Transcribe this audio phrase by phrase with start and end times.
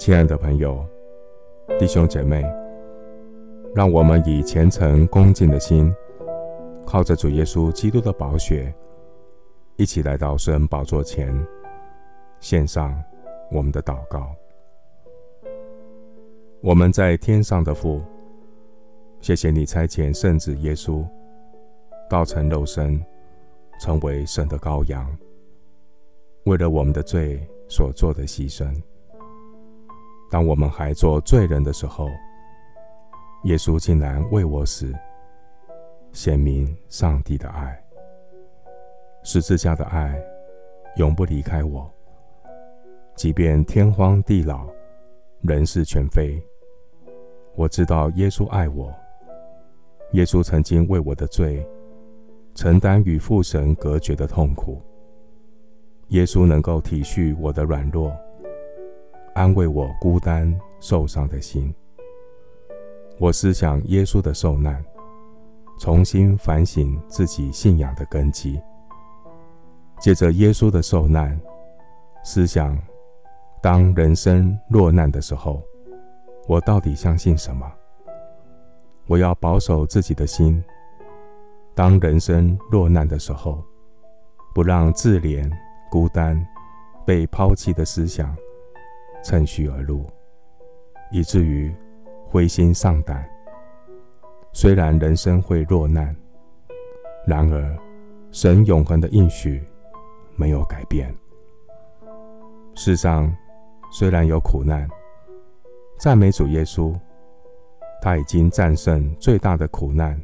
[0.00, 0.82] 亲爱的朋友、
[1.78, 2.42] 弟兄姐妹，
[3.74, 5.94] 让我们以虔诚恭敬的心，
[6.86, 8.74] 靠着主耶稣基督的宝血，
[9.76, 11.38] 一起来到圣恩宝座前，
[12.40, 12.98] 献上
[13.52, 14.34] 我们的祷告。
[16.62, 18.00] 我们在天上的父，
[19.20, 21.06] 谢谢你差遣圣子耶稣，
[22.08, 22.98] 道成肉身，
[23.78, 25.14] 成为神的羔羊，
[26.44, 28.66] 为了我们的罪所做的牺牲。
[30.30, 32.08] 当我们还做罪人的时候，
[33.44, 34.94] 耶稣竟然为我死，
[36.12, 37.76] 显明上帝的爱。
[39.22, 40.18] 十字架的爱
[40.96, 41.92] 永不离开我，
[43.16, 44.68] 即便天荒地老，
[45.42, 46.40] 人事全非。
[47.56, 48.94] 我知道耶稣爱我，
[50.12, 51.66] 耶稣曾经为我的罪。
[52.54, 54.82] 承担与父神隔绝的痛苦，
[56.08, 58.12] 耶稣能够体恤我的软弱，
[59.34, 61.74] 安慰我孤单受伤的心。
[63.18, 64.84] 我思想耶稣的受难，
[65.78, 68.60] 重新反省自己信仰的根基。
[70.00, 71.38] 借着耶稣的受难，
[72.24, 72.78] 思想
[73.62, 75.62] 当人生落难的时候，
[76.48, 77.70] 我到底相信什么？
[79.06, 80.62] 我要保守自己的心。
[81.74, 83.62] 当人生落难的时候，
[84.54, 85.50] 不让自怜、
[85.90, 86.46] 孤单、
[87.06, 88.34] 被抛弃的思想
[89.22, 90.06] 趁虚而入，
[91.10, 91.74] 以至于
[92.26, 93.28] 灰心丧胆。
[94.52, 96.14] 虽然人生会落难，
[97.26, 97.78] 然而
[98.30, 99.62] 神永恒的应许
[100.36, 101.14] 没有改变。
[102.74, 103.34] 世上
[103.92, 104.88] 虽然有苦难，
[105.98, 106.94] 赞美主耶稣，
[108.00, 110.20] 他已经战胜最大的苦难，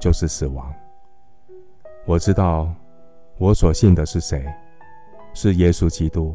[0.00, 0.72] 就是死亡。
[2.06, 2.74] 我知道，
[3.38, 4.44] 我所信的是谁？
[5.34, 6.34] 是耶稣基督。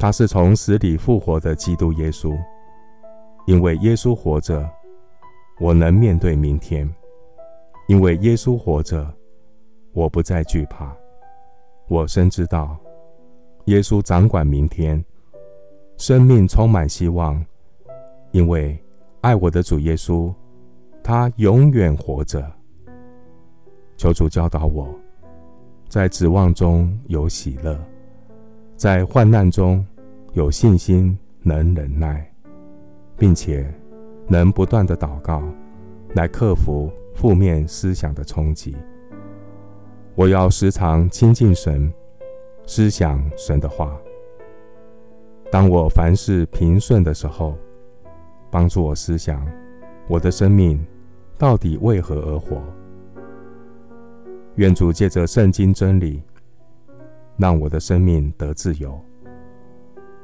[0.00, 2.34] 他是从死里复活的基督耶稣。
[3.46, 4.66] 因为耶稣活着，
[5.60, 6.88] 我能面对明天；
[7.86, 9.12] 因为耶稣活着，
[9.92, 10.96] 我不再惧怕。
[11.86, 12.78] 我深知道，
[13.66, 15.04] 耶稣掌管明天，
[15.98, 17.44] 生命充满希望。
[18.30, 18.78] 因为
[19.20, 20.32] 爱我的主耶稣，
[21.02, 22.50] 他永远活着。
[23.98, 24.88] 求主教导我，
[25.88, 27.78] 在指望中有喜乐，
[28.76, 29.84] 在患难中
[30.32, 32.24] 有信心，能忍耐，
[33.16, 33.66] 并且
[34.28, 35.42] 能不断的祷告，
[36.14, 38.76] 来克服负面思想的冲击。
[40.14, 41.92] 我要时常亲近神，
[42.64, 43.96] 思想神的话。
[45.50, 47.58] 当我凡事平顺的时候，
[48.52, 49.44] 帮助我思想
[50.06, 50.80] 我的生命
[51.36, 52.62] 到底为何而活。
[54.54, 56.22] 愿主借着圣经真理，
[57.36, 58.96] 让我的生命得自由。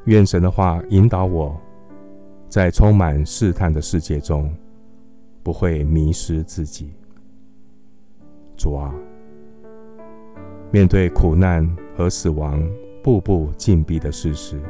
[0.07, 1.55] 愿神的话引导我，
[2.49, 4.53] 在充满试探的世界中，
[5.43, 6.93] 不会迷失自己。
[8.57, 8.95] 主啊，
[10.71, 12.65] 面对苦难和死亡
[13.03, 14.61] 步步紧逼的事实，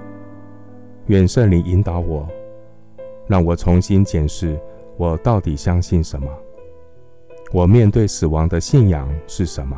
[1.09, 2.27] 愿圣灵引导我，
[3.27, 4.59] 让我重新检视
[4.97, 6.27] 我到底相信什么。
[7.53, 9.77] 我面对死亡的信仰是什么？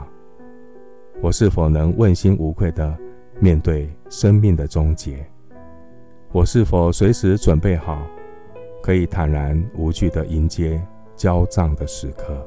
[1.21, 2.97] 我是否能问心无愧地
[3.41, 5.27] 面对生命的终结？
[6.31, 8.07] 我是否随时准备好，
[8.83, 10.79] 可以坦然无惧地迎接
[11.17, 12.47] 交账的时刻？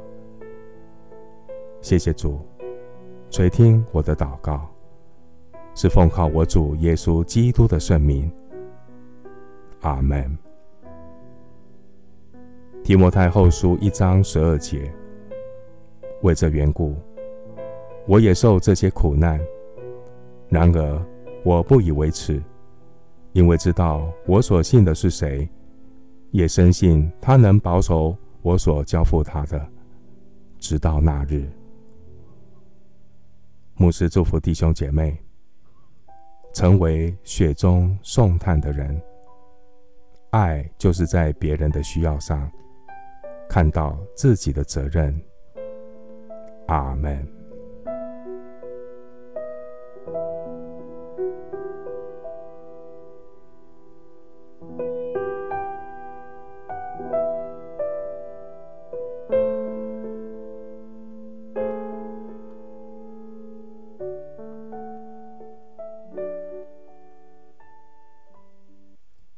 [1.81, 2.39] 谢谢主，
[3.31, 4.69] 垂听我的祷告，
[5.73, 8.31] 是奉靠我主耶稣基督的圣名。
[9.81, 10.37] 阿门。
[12.83, 14.93] 提摩太后书一章十二节。
[16.21, 16.95] 为这缘故，
[18.05, 19.41] 我也受这些苦难。
[20.49, 21.05] 然而
[21.43, 22.39] 我不以为耻，
[23.33, 25.47] 因为知道我所信的是谁，
[26.31, 29.65] 也深信他能保守我所交付他的，
[30.59, 31.49] 直到那日。
[33.75, 35.17] 牧师祝福弟兄姐妹，
[36.53, 39.01] 成为雪中送炭的人。
[40.31, 42.49] 爱就是在别人的需要上，
[43.49, 45.19] 看到自己的责任。
[46.67, 47.40] 阿门。